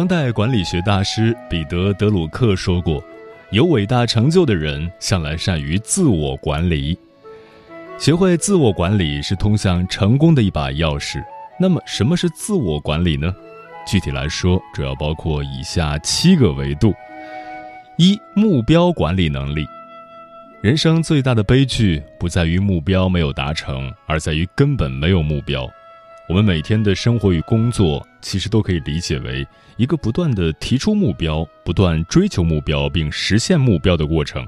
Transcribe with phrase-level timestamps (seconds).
[0.00, 3.04] 当代管理学大师彼得·德鲁克说过
[3.52, 6.98] ：“有伟大成就的人向来善于自我管理。
[7.98, 11.22] 学会自我管理是通向成功的一把钥匙。
[11.60, 13.30] 那么，什么是自我管理呢？
[13.86, 16.94] 具体来说，主要包括以下七个维度：
[17.98, 19.66] 一、目标管理能力。
[20.62, 25.68] 人生最大的悲剧不在于目标没有达成，而在于根本没有目标。
[26.26, 34.46] 我们每天的生活与工作，其实都可以理解为。”一个不断的提出目标、不断追求目标并实现目标的过程。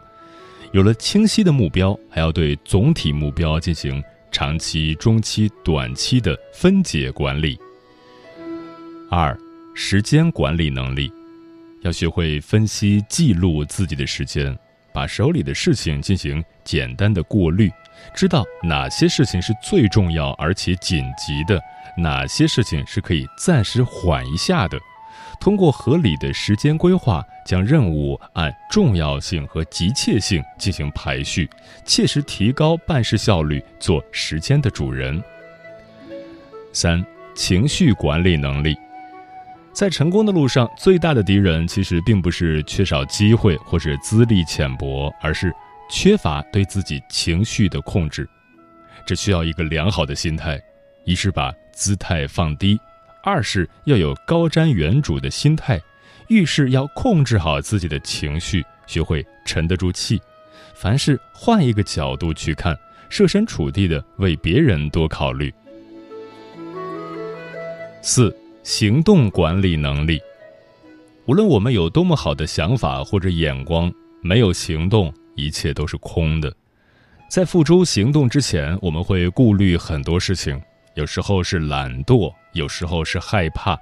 [0.73, 7.59] 有了清晰的目标，还要对总体目标进行长期、中期、短期的分解管理。
[9.11, 9.39] 二、
[9.75, 11.11] 时间管理能力，
[11.83, 14.55] 要学会分析、记录自己的时间，
[14.93, 17.71] 把手里的事情进行简单的过滤，
[18.15, 21.61] 知道哪些事情是最重要而且紧急的，
[21.97, 24.79] 哪些事情是可以暂时缓一下的。
[25.41, 31.51] 通过合理的时间规划，将任务按重要性和急切性进行排序，
[31.85, 35.21] 切实提高办事效率，做时间的主人。
[36.73, 38.77] 三、情绪管理能力，
[39.73, 45.53] 在成功的路上，最大的敌人其实并不是缺少机会或者资历浅薄，而是
[45.93, 48.27] 缺乏对自己情绪的控制。
[49.05, 50.59] 这需要一个良好的心态，
[51.05, 52.81] 一是把姿态放低。
[53.23, 55.79] 二是要有高瞻远瞩的心态，
[56.29, 60.19] 遇事要控制好自己的情绪，学会沉得住气，
[60.75, 62.77] 凡事换一个角度去看，
[63.11, 65.53] 设身处地的为别人多考虑。
[68.01, 70.19] 四、行动管理能力。
[71.27, 76.53] 无论我们有多么好的想法或者眼光，没有行动，一切都是空的。
[77.29, 80.61] 在付诸行动之前，我们会顾虑很多事情。
[80.95, 83.79] 有时候是懒惰，有时候是害怕，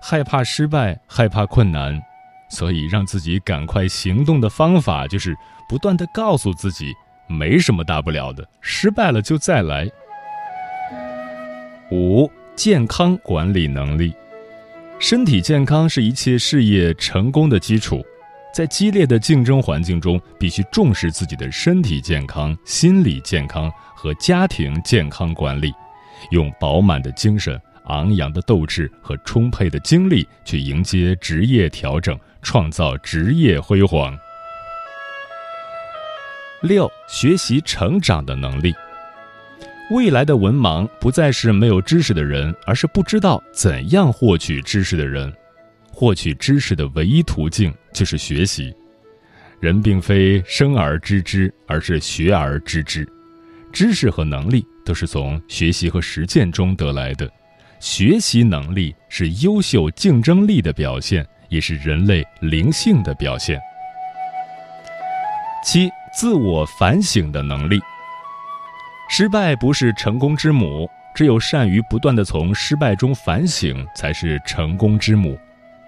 [0.00, 2.00] 害怕失败，害怕困难，
[2.48, 5.36] 所以让自己赶快行动的方法就是
[5.68, 6.92] 不断的告诉自己，
[7.26, 9.90] 没什么大不了的，失败了就再来。
[11.90, 14.14] 五、健康管理能力，
[15.00, 18.06] 身体健康是一切事业成功的基础，
[18.52, 25.72] 在激烈的竞争环境中，必须重视自己的身体健康、心理健康和家庭健康管理。
[26.30, 34.16] 用饱满的精神、昂扬的斗志和充沛的精力去迎接职业调整，创造职业辉煌。
[36.60, 38.72] 六、学习成长的能力。
[39.90, 45.32] 未来的文盲不再是没有知识的人，而是不知道怎样获取知识的人。
[45.90, 48.74] 获取知识的唯一途径就是学习。
[49.60, 53.08] 人并非生而知之，而是学而知之。
[53.72, 54.66] 知识和能力。
[54.84, 57.30] 都是从学习和实践中得来的，
[57.78, 63.60] 学习能力是优秀竞争力的表现，也是人类灵性的表现。
[65.64, 67.80] 七、自我反省的能力。
[69.08, 75.38] 失败不是成功之母，只有善于不断的从失败中反省，才是成功之母。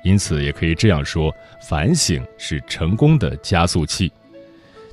[0.04, 4.12] 因此，也可以这样说：反省是成功的加速器。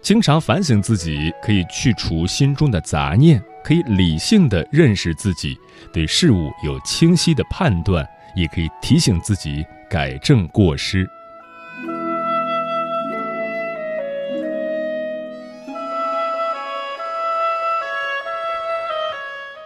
[0.01, 3.39] 经常反省自己，可以去除心中的杂念。
[3.63, 5.55] 可以理性的认识自己，
[5.93, 8.03] 对事物有清晰的判断，
[8.35, 11.07] 也可以提醒自己改正过失。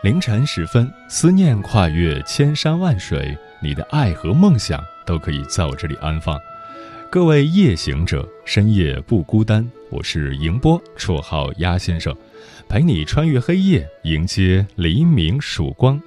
[0.04, 6.40] 凌晨时分，思念跨越千山万水，你的爱和梦想都可以在我这里安放。
[7.10, 9.66] 各位夜行者，深夜不孤单。
[9.90, 12.14] 我是迎波，绰号鸭先生，
[12.68, 16.02] 陪你穿越黑夜，迎接黎明曙光。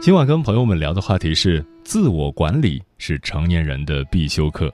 [0.00, 4.72] 今晚跟朋友们聊的话题是：自我管理是成年人的必修课。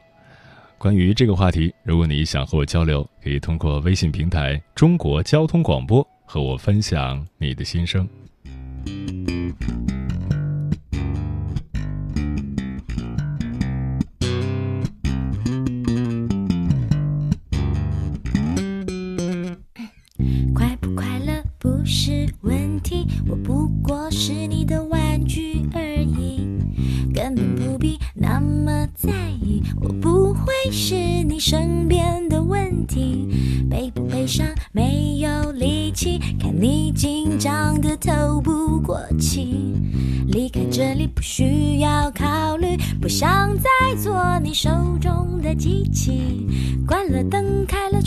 [0.78, 8.08] 关于这个话题，如果你想和我交流，可以通过微信平台“中国交通广播”和我分享你的心声。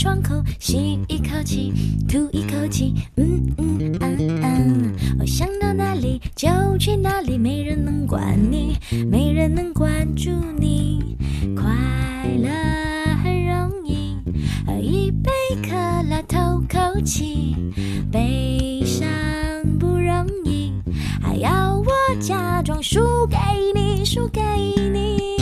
[0.03, 1.71] 窗口，吸一口气，
[2.09, 8.75] 吐一口气，嗯嗯嗯嗯，我想到哪里就去哪里，没人能管你，
[9.09, 10.29] 没人能关注
[10.59, 11.15] 你，
[11.55, 11.63] 快
[12.35, 12.49] 乐
[13.23, 14.17] 很容易，
[14.67, 15.69] 喝一杯可
[16.09, 17.55] 乐透口气，
[18.11, 19.07] 悲伤
[19.79, 20.73] 不容易，
[21.21, 21.85] 还要我
[22.19, 23.37] 假装输给
[23.73, 24.41] 你，输给
[24.91, 25.32] 你。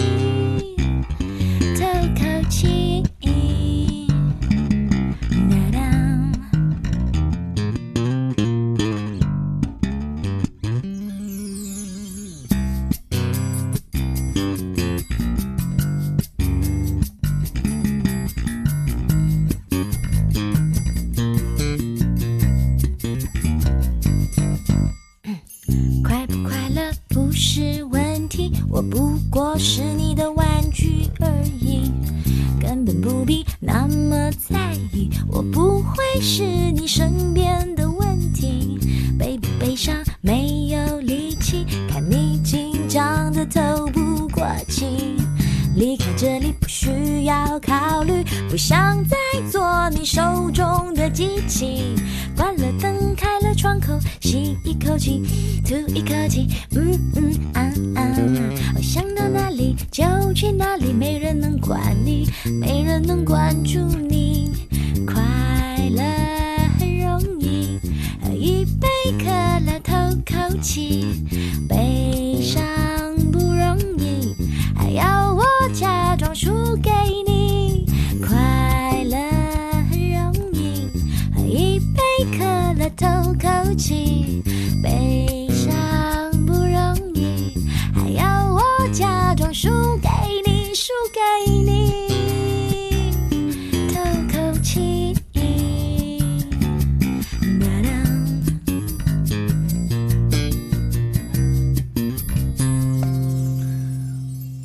[83.81, 84.43] 口气。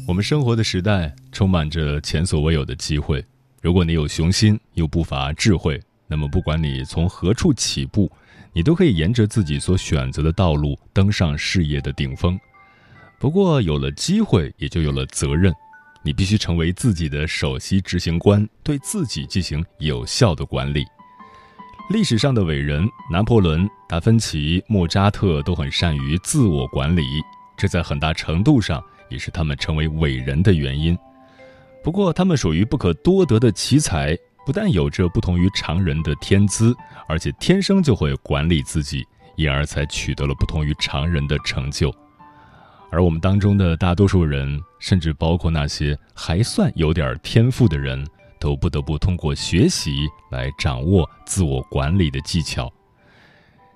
[0.08, 3.22] 我们生活的时代充满着前所未有的机会。
[3.60, 8.10] 如果你有雄心，又不乏智慧，那么不管你从何处起步，
[8.56, 12.40] 你都可以沿着自己所选择的道路登上事业的顶峰。
[13.18, 15.52] 不过，有了机会，也就有了责任。
[16.02, 20.86] 你必须成为自己的首席执行官，对自己进行有效的管理。
[21.90, 27.02] 历史上的伟人拿破仑、达芬奇、莫扎特都很善于自我管理，
[27.58, 28.82] 这在很大程度上。
[29.08, 30.98] 也是他们成为伟人的原因。
[31.84, 36.72] 不过，他们属于不可多得的奇才，不但有着不同于常人的天资，
[37.08, 41.92] 而且天生就会管理自己，因而才取得了不同于常人的成就。
[42.92, 48.06] 而我们当中的大多数人，甚至包括那些还算有点天赋的人，
[48.38, 52.72] 都不得不通过学习来掌握自我管理的技巧。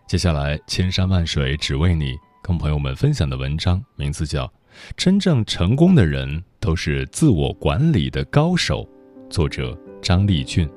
[0.06, 4.50] 接下来，千山万水只为你，跟朋友们分享的文章名字叫。
[4.96, 8.88] 真正成功的人都是自我管理的高手。
[9.28, 10.68] 作者张立俊。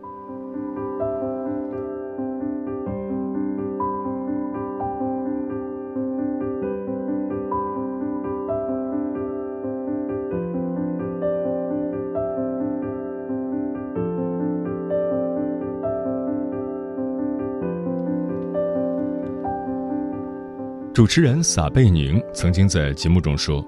[20.94, 23.65] 主持人撒贝宁曾经在节目中说。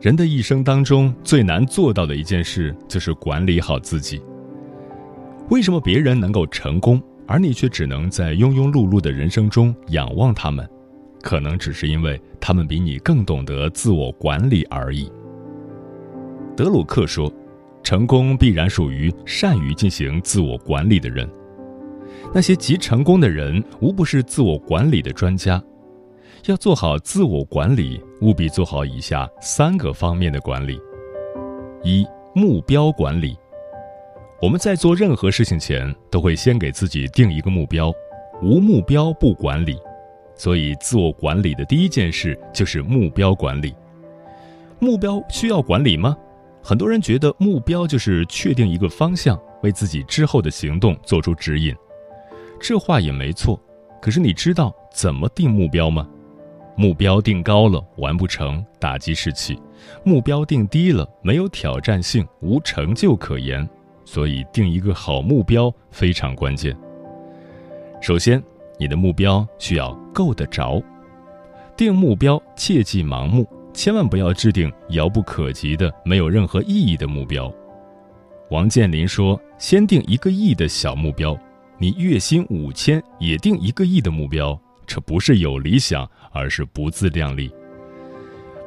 [0.00, 4.22] 人的一生当中最难做到的一件事，就是管理好自己。
[5.50, 10.68] 为什么别人能够成功，而你却只能在庸庸碌碌的人生中仰望他们？
[11.22, 15.10] 可能只是因为他们比你更懂得自我管理而已。
[16.54, 17.32] 德鲁克说
[17.82, 21.28] ：“成功必然属于善于进行自我管理的人。
[22.34, 25.62] 那些极成功的人，无不是自我管理的专家。
[26.46, 30.78] 要做好自我管理，务必做好以下三个方面的管理：
[31.82, 33.34] 一、目标管理。
[34.42, 37.92] 我们在做任何事情前，都会先给自己定一个目标，
[38.42, 39.78] 无目标不管理。
[40.36, 43.74] 所以，自我管理的第一件事就是目标管理。
[44.80, 46.16] 目标需要管理吗？
[46.62, 51.74] 很多人觉得目标就是确定一个方向，为自己之后的行动做出指引。
[52.60, 53.58] 这话也没错，
[54.02, 56.06] 可是你知道怎么定目标吗？
[56.76, 59.54] 目标定高了完不成，打击士气；
[60.02, 63.66] 目标定低了没有挑战性，无成就可言。
[64.04, 66.76] 所以定一个好目标非常关键。
[68.00, 68.42] 首先，
[68.78, 70.82] 你的目标需要够得着。
[71.76, 77.52] 定目标切忌盲目，千万不要制定遥不可及的、没有任何意义的目标。
[78.50, 81.36] 王健林说：“先定一个亿的小目标。”
[81.76, 87.52] 你月薪五千也定一个亿的目标，这不是有理想，而是不自量力。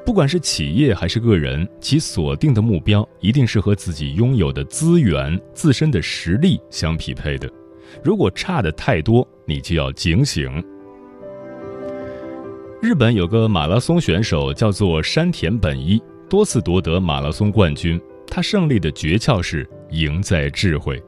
[0.08, 7.52] 不管是企业还是个人，其锁定的目标一定是和自己拥有的资源、自身的实力相匹配的。
[8.02, 10.64] 如果差的太多，你就要警醒。
[12.82, 18.00] 日本有个马拉松选手叫做山田本一，多次夺得马拉松冠军。
[18.26, 21.04] 他胜利的诀窍是赢在智慧。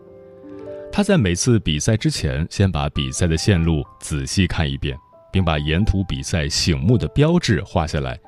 [0.91, 4.97] 他在每次比赛之前，先把比赛的线路仔细看一遍，
[5.31, 8.19] 并把沿途比赛醒目的标志画下来。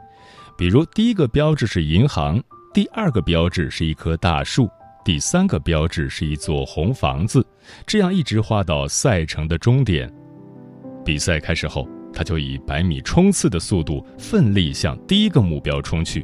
[0.62, 2.40] 比如，第一个标志是银行，
[2.72, 4.70] 第二个标志是一棵大树，
[5.04, 7.44] 第三个标志是一座红房子，
[7.88, 10.08] 这样一直画到赛程的终点。
[11.04, 16.24] 比赛开始后，他就以百米冲刺的速度奋力向第一个目标冲去。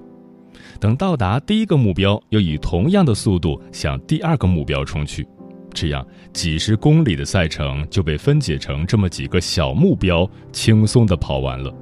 [0.80, 5.28] 等到达第一个目标，又以同样的速度向第二个目标冲去。
[5.74, 11.74] 这样，几十公里的赛程就被分解成这么几个小目标，轻松地跑完了。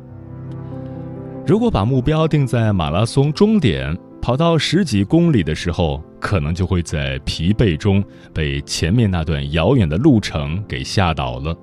[1.47, 11.55] 如果把目标定在马拉松终点，跑到十几公里的时候，可能就会在疲惫中被前面那段遥远的路程给吓倒了。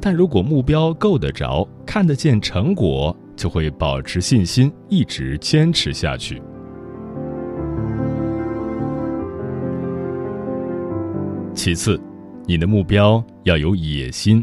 [0.00, 6.40] 但如果目标够得着，看得见成果，就会保持信心，一直坚持下去。
[11.54, 12.00] 其次，
[12.46, 14.42] 你的目标要有野心，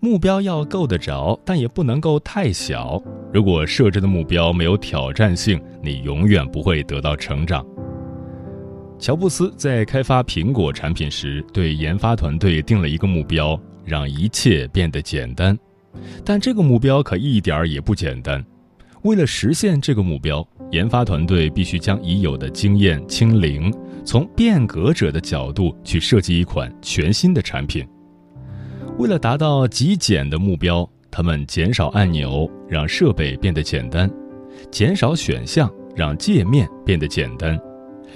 [0.00, 3.02] 目标要够得着，但也不能够太小。
[3.32, 7.64] 如果设置的目标没有挑战性，你永远不会得到成长。
[8.98, 15.58] 乔布斯在开发苹果产品时，对研发团队定了一个目标，让一切变得简单。
[16.24, 18.44] 但这个目标可一点儿也不简单。
[19.02, 23.72] 为了实现这个目标，研发团队必须将已有的经验清零，
[24.04, 27.86] 从变革者的角度去设计一款全新的产品。
[28.98, 34.08] 为了达到极简的目标，他们减少按钮，让设备变得简单；
[34.70, 37.58] 减少选项，让界面变得简单；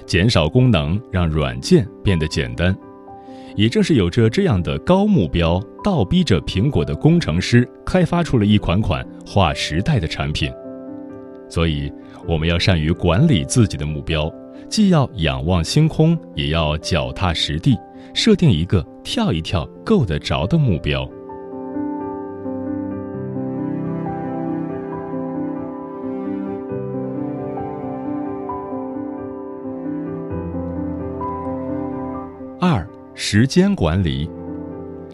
[0.07, 2.75] 减少功能，让软件变得简单。
[3.55, 10.51] 也正是有着这样的高目标，倒逼着苹果的工程师开发出了一款款划时代的产品。
[11.47, 11.91] 所以，
[12.27, 14.33] 我们要善于管理自己的目标，
[14.67, 17.77] 既要仰望星空，也要脚踏实地，
[18.13, 21.09] 设定一个跳一跳够得着的目标。
[32.59, 34.29] 二、时间管理，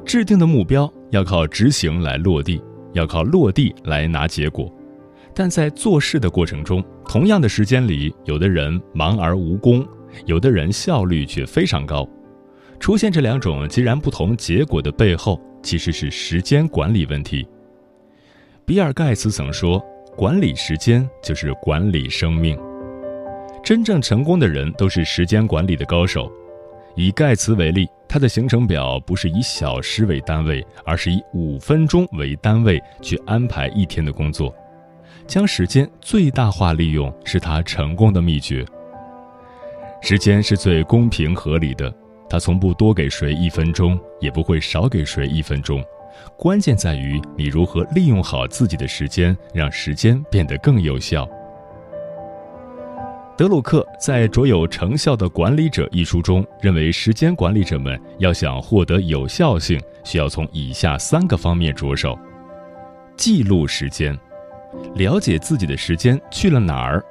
[0.03, 2.61] 制定的目标要靠执行来落地，
[2.91, 4.69] 要靠落地来拿结果。
[5.33, 9.85] 但在做事的过程中，同样的时间里，有的人忙而无功，
[10.25, 12.05] 有的人效率却非常高。
[12.79, 17.47] 出现这两种截然不同结果的背后，其实是时间管理问题。
[18.65, 19.83] 比尔·盖茨曾说
[20.15, 22.57] ：“管理时间就是管理生命。”
[23.63, 26.31] 真正成功的人都是时间管理的高手。
[26.95, 34.55] 以盖茨为例，他的行程表不是以小时为单位，而是以五分钟为单位去安排一天的工作。
[35.27, 38.65] 将时间最大化利用是他成功的秘诀。
[40.01, 41.93] 时间是最公平合理的，
[42.29, 45.83] 他从不多给谁一分钟，也不会少给谁一分钟。
[46.35, 51.27] 关键在于你如何利用好自己的时间，让时间变得更有效。
[53.37, 62.17] 德鲁克在《卓有成效的管理者》一书中认为，时间管理者们要想获得有效性，需要从以下三个方面着手：
[63.15, 64.17] 记录时间。
[64.95, 67.03] 了解自己的时间去了哪儿，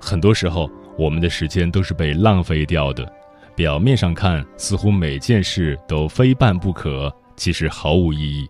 [0.00, 0.68] 很多时候
[0.98, 3.10] 我们的时间都是被浪费掉的。
[3.54, 8.48] 表面上看，似乎每件事都非办不可，其实毫无意义。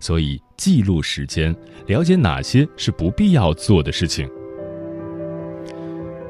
[0.00, 1.54] 所以，记录时间，
[1.86, 4.30] 了解哪些是不必要做的事情。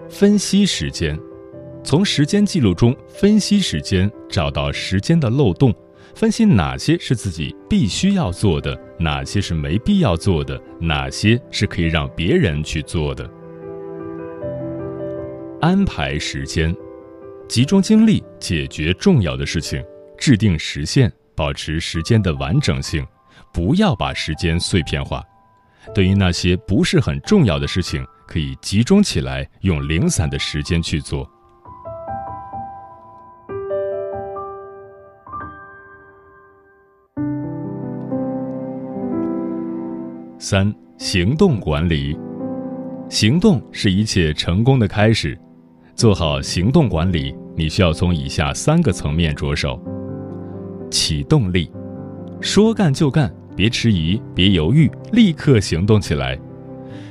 [0.09, 1.19] 分析时间，
[1.85, 5.75] 从时间记录中分析时间，找到时间的漏洞，
[6.15, 13.31] 分析哪些是自己必须要做的，哪些是没必要做的，哪些是可以让别人去做的。
[15.61, 16.75] 安排时间，
[17.49, 19.83] 集中精力解决重要的事情，
[20.19, 23.05] 制定时限，保持时间的完整性，
[23.55, 25.25] 不要把时间碎片化。
[25.95, 31.27] 对于那些不是很重要的事情，可以集中起来，用零散的时间去做。
[40.39, 42.17] 三、行动管理，
[43.09, 45.37] 行动是一切成功的开始。
[45.99, 49.83] 做好行动管理，你需要从以下三个层面着手：
[50.89, 51.69] 启动力，
[52.41, 56.39] 说干就干，别迟疑，别犹豫，立刻行动起来。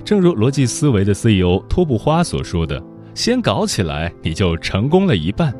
[0.06, 2.82] 正如逻辑思维的 CEO 托布花所说的
[3.14, 5.54] ：“先搞起来，你就成功了一半。”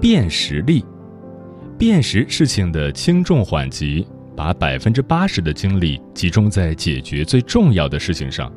[0.00, 0.84] 辨识力，
[1.76, 8.48] 辨识事情的轻重缓急，把百分之八十的精力集中在解决最重要的事情上。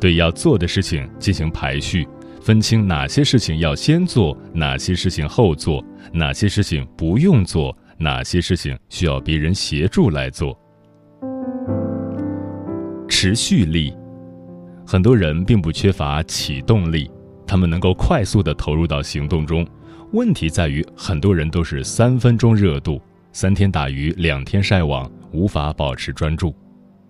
[0.00, 2.06] 对要做的事情进行排序，
[2.40, 10.58] 分清哪些事情要先做，哪些事情后做，哪些事情不用做，哪些事情需要别人协助来做。
[13.08, 13.92] 持续力，
[14.86, 17.10] 很多人并不缺乏启动力，
[17.46, 19.66] 他们能够快速的投入到行动中。
[20.12, 23.02] 问题在于，很多人都是三分钟热度，
[23.32, 26.54] 三天打鱼两天晒网，无法保持专注。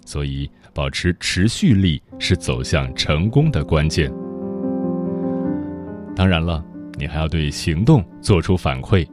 [0.05, 4.09] 所以，保持持续力是走向成功的关键。
[6.15, 6.65] 当然了，
[6.97, 9.05] 你还要对行动做出反馈，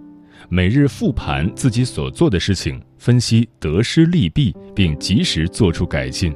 [0.48, 6.31] 每日复盘自己所做的事情，分析得失利弊，并及时做出改进。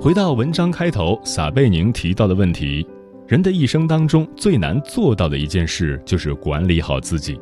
[0.00, 2.86] 回到文章开头，撒贝宁提到的问题：
[3.28, 7.38] 人的一生当中最难做到的一件事，就是管理好自己。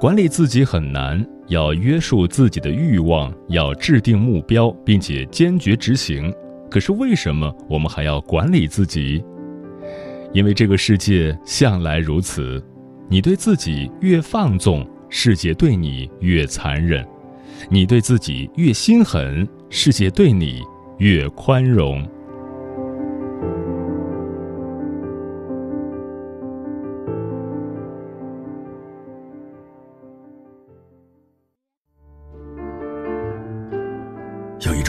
[0.00, 6.32] 管理自己很难，要约束自己的欲望，要制定目标，并且坚决执行。
[6.70, 9.24] 可是为什么我们还要管理自己？
[10.32, 12.62] 因为这个世界向来如此，
[13.08, 17.02] 你对自己越放纵，世界对你越残忍；
[17.70, 20.60] 你对自己越心狠，世界对你
[20.98, 22.06] 越宽容。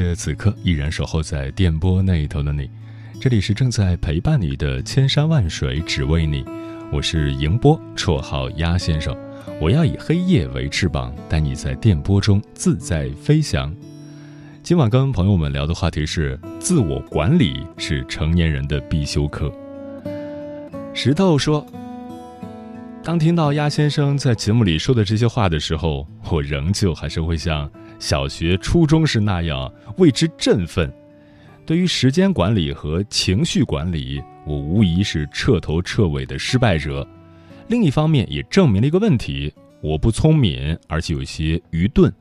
[0.00, 2.70] 谢此刻依然守候在电波那一头的你，
[3.20, 6.42] 这里是正在陪伴你的千山万水只为你，
[6.90, 9.14] 我是迎波，绰号鸭先生。
[9.60, 13.70] 我要以黑夜为翅膀，带你在电波中自在飞翔。
[14.62, 19.52] 今晚跟朋友们聊的话题是：自我管理是成年人的必修课。
[20.94, 21.66] 石头说，
[23.04, 27.70] 当听到鸭先生在节目里说的这些话的时候，我仍旧还是会像。
[28.02, 30.92] 小学、初中时那样为之振奋。
[31.64, 37.06] 对于时间管理和情绪管理，我无疑是彻头彻尾的失败者。
[37.68, 42.12] 另一方面，也证明了一个问题：我不聪明，而且有些愚钝。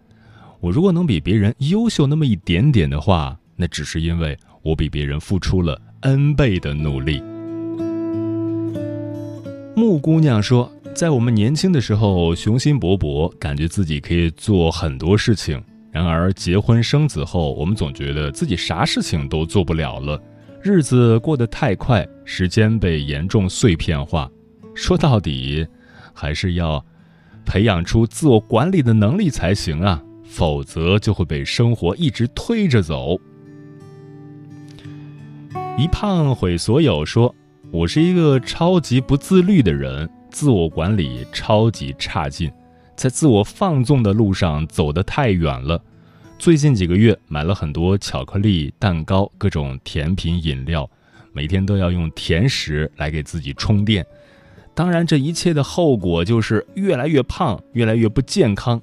[0.60, 7.24] 我如果能比别人优秀那么一点点的话，那只是因为我比别人付出了 N 倍的努力。
[9.76, 15.60] 木姑娘说，在我们年轻的时候，雄心勃勃，感觉自己可以做很多事情。
[15.92, 20.18] 然而，结婚生子后，我们总觉得自己啥事情都做不了了，
[20.62, 24.32] 日子过得太快，时间被严重碎片化。
[24.74, 25.68] 说到底，
[26.14, 26.84] 还是要
[27.46, 33.20] 培养出自我管理的能力才行啊，否则就会被生活一直推着走。
[35.78, 37.36] 一胖毁所有，说
[37.70, 42.50] 我是一个超级不自律的人，自我管理超级差劲。
[43.02, 45.82] 在自我放纵的路上走得太远了。
[46.38, 50.88] 最近几个月买了很多巧克力、蛋糕、各种甜品饮料，
[51.34, 54.06] 每天都要用甜食来给自己充电。
[54.76, 58.80] 当然，这一切的后果就是越来越胖，越来越不健康。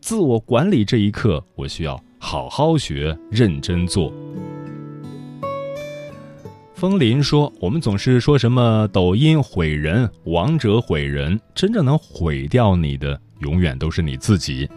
[0.00, 4.12] 自我管理这一课，我需要好好学，认真做。
[6.76, 14.68] 风林说：“我们总是说什么抖音毁人，王者毁人，真正能毁掉你的，永远都是你自己。”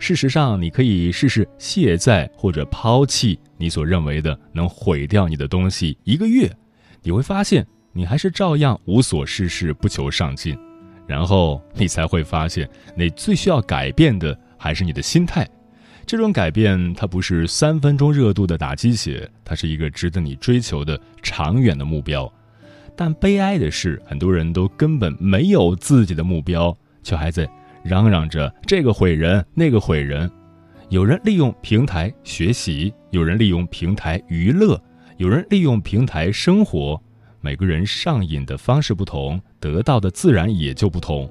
[0.00, 6.48] 事实上，你可以试试卸载或者抛弃你所认为的能毁掉你的东西一个月，
[7.02, 10.56] 你会发现你还是照样无所事事、不求上进。
[11.04, 15.48] 然后你才会发现，你最需要改变的还是你的心态。
[16.06, 22.32] 这种改变，它不是三分钟热度的打鸡血，它是一个值得你追求的长远的目标。
[22.94, 27.48] 但悲哀的是，很多人都根本没有自己的目标，却还在。
[27.82, 30.30] 嚷嚷着这个毁人，那个毁人。
[30.88, 34.80] 有人利用平台学习，有人利用平台娱乐，
[35.18, 37.00] 有人利用平台生活。
[37.40, 41.30] 每个人上瘾的方式不同，得到的自然也就不同。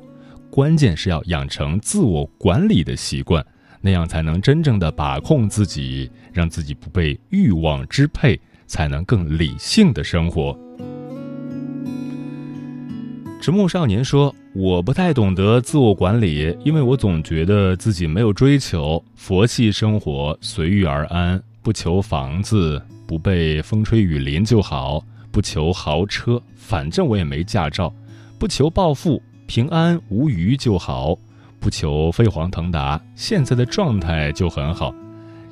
[0.50, 3.46] 关键是要养成自我管理的习惯，
[3.82, 10.58] 那样才能真正的把控自己，让自己不被欲望支配，才能更理性的生活。
[13.40, 25.00] 直木少年说：“我不太懂得自我管理，因为我总觉得自己没有追求，佛系生活，随遇而安，不求房子，不被风吹雨淋就好；
[25.32, 27.94] 不求豪车，反正我也没驾照；
[28.40, 31.18] 不求暴富，平安无虞就好；
[31.60, 34.94] 不求飞黄腾达，现在的状态就很好。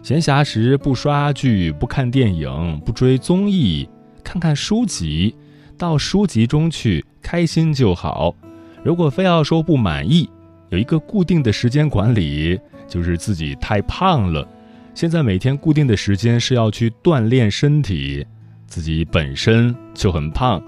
[0.04, 3.88] 闲暇时不刷剧，不看电影，不追综艺，
[4.24, 5.34] 看看书籍。”
[5.78, 8.36] 到书籍中去，开心就好。
[8.84, 10.30] 如果非要说不满意，
[10.70, 14.48] 有一个固定的时间管理，就是自己太胖了。
[14.94, 18.26] 现在每天固定的时间是要去锻炼身体，
[18.68, 20.62] 自己本身就很胖。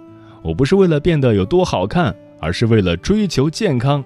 [0.43, 4.04] 我不是为了变得有多好看，而是为了追求健康。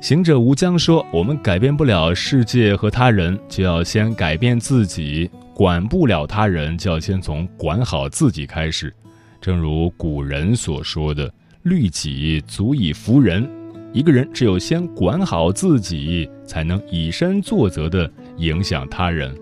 [0.00, 8.94] 行者无疆说：“我们改变不了世界和他人，就要先改变自己。”管不了他人，就要先从管好自己开始。
[9.40, 11.32] 正如古人所说的
[11.64, 13.48] ：“律己足以服人。”
[13.90, 19.34] 一个人只有先管好自己，才能以身作则的影响他人。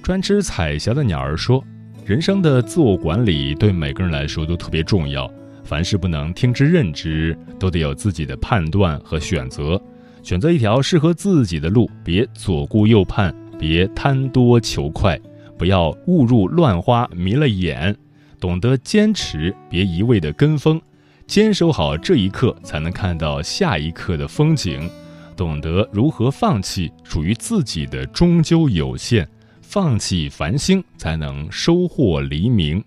[0.00, 1.60] 专吃彩霞的鸟儿说
[2.06, 5.28] ：“人生的自我管理对每个人来说都特别重要，
[5.64, 9.82] 凡事不能听之任之，都得有自己的判断和选择。”
[10.22, 15.18] 选择一条适合自己的路，别左顾右盼，别贪多求快，
[15.58, 17.96] 不要误入乱花迷了眼，
[18.38, 20.80] 懂得坚持，别一味的跟风，
[21.26, 24.88] 坚守好这一刻，才能看到下一刻的风景。
[25.36, 29.26] 懂得如何放弃，属于自己的终究有限，
[29.62, 32.84] 放弃繁星，才能收获黎明。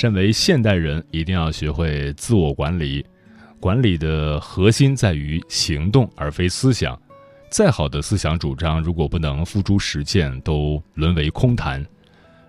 [0.00, 3.04] 身为现代人，一定要学会自我管理。
[3.58, 6.96] 管理的核心在于行动，而非思想。
[7.50, 11.84] 再好的思想主张，如果不能付诸实践，都沦为空谈。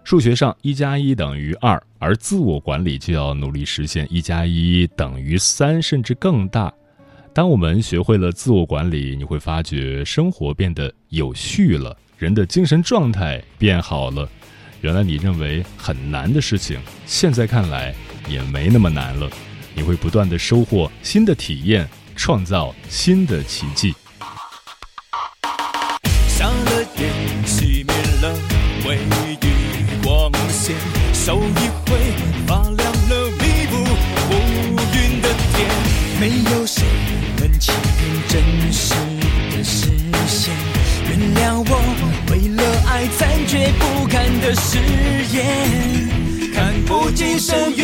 [0.03, 6.71] 数学上一加一等于二，而自我管理就要努力实现一加一等于三，甚至更大。
[7.33, 14.29] 当我们学会了自我管理，你会发觉生活变得有序了，人的精神状态变好了。
[14.81, 17.93] 原来你认为很难的事情，现在看来
[18.27, 19.29] 也没那么难了。
[19.75, 23.93] 你会不断的收获新的体验，创造新的奇迹。
[26.27, 27.11] 上了电，
[27.45, 28.33] 熄灭了
[28.87, 29.37] 唯一
[30.03, 30.75] 光线，
[31.13, 31.97] 手一挥，
[43.49, 44.19] 却不堪。
[44.41, 44.77] 的誓
[45.33, 45.45] 言
[46.53, 47.83] 看不尽深渊，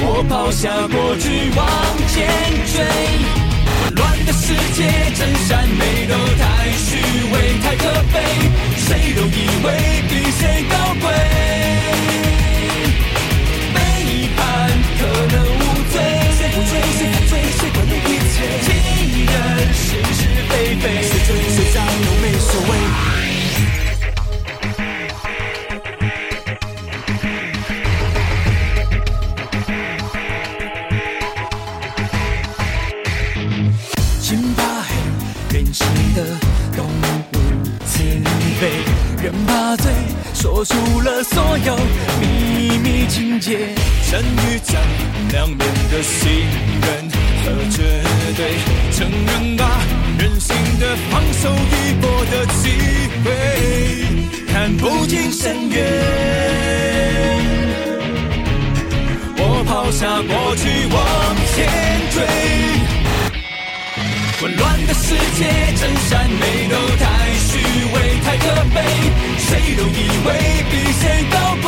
[0.00, 1.66] 我抛下过去往
[2.08, 2.28] 前
[2.66, 2.84] 追。
[3.80, 4.78] 混乱的世界，
[5.16, 6.42] 真善美都太
[6.76, 6.98] 虚
[7.32, 8.14] 伪，太可悲。
[8.76, 9.66] 谁都以为
[10.08, 11.06] 比谁高贵，
[13.74, 13.78] 背
[14.36, 14.40] 叛
[14.98, 15.00] 可
[15.32, 15.60] 能无
[15.90, 15.96] 罪，
[16.36, 18.34] 谁不追谁不追谁管你一切？
[18.66, 18.68] 情
[19.24, 19.34] 人
[19.72, 21.76] 是是非非，谁追谁在
[43.32, 43.58] 密情节。
[44.10, 44.78] 真与假
[45.30, 45.58] 两面
[45.90, 46.30] 的信
[46.82, 47.10] 任
[47.42, 47.82] 和绝
[48.36, 48.40] 对，
[48.92, 49.80] 承认吧，
[50.18, 52.68] 任性的放手一搏的机
[53.24, 53.26] 会，
[54.52, 55.76] 看不尽深渊。
[59.38, 61.56] 我抛下过去往前
[62.10, 62.16] 追。
[64.40, 65.40] 混乱的世界，
[65.76, 67.04] 真善美都太
[67.38, 67.50] 虚
[67.94, 68.76] 伪，太可悲，
[69.38, 70.28] 谁都以为
[70.70, 71.66] 比谁高贵。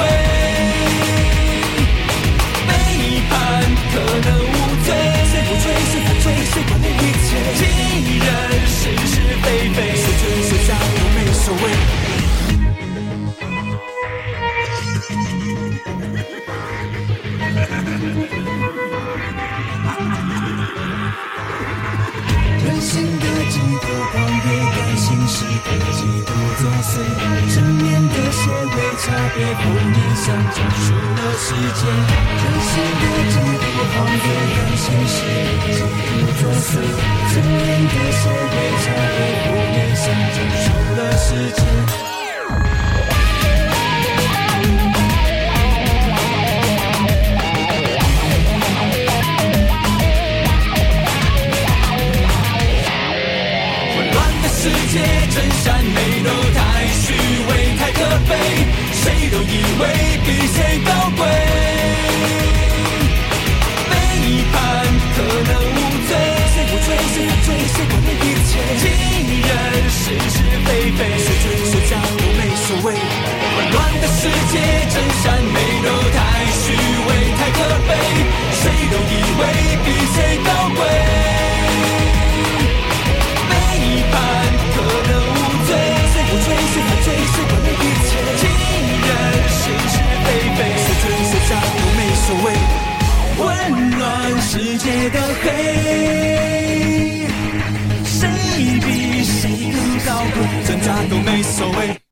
[54.94, 55.00] 界，
[55.34, 57.04] 真善美都太虚
[57.48, 58.32] 伪，太可悲，
[59.02, 59.82] 谁都以为
[60.24, 61.26] 比谁高贵。
[63.90, 63.92] 背
[64.52, 64.54] 叛
[65.16, 65.18] 可
[65.50, 66.10] 能无罪，
[66.54, 68.54] 谁不追谁犯罪，谁管了一切？
[68.78, 68.86] 尽
[69.42, 69.50] 人
[69.90, 69.98] 是
[70.30, 72.94] 是非非，谁真谁假都没所谓。
[72.94, 74.54] 混乱的世界，
[74.94, 76.16] 真善美都太
[76.54, 76.64] 虚
[77.08, 77.90] 伪，太可悲，
[78.62, 79.42] 谁都以为
[79.84, 80.78] 比谁高贵。
[83.50, 83.52] 背
[84.12, 84.14] 叛，
[86.82, 88.10] 不追谁犯罪，谁管了一切？
[88.40, 88.42] 尽
[89.06, 89.10] 人
[89.48, 92.46] 是是非非，谁真谁假都没所谓。
[93.36, 93.40] 混
[93.98, 94.00] 乱
[94.40, 95.46] 世界的黑，
[98.04, 98.18] 谁
[98.80, 98.86] 比
[99.24, 99.32] 谁
[99.72, 100.36] 更高贵？
[100.66, 102.03] 真假都没所谓。